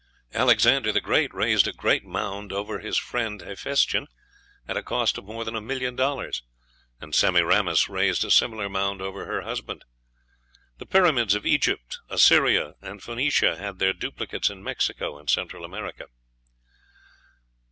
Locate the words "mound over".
2.03-2.79, 8.67-9.25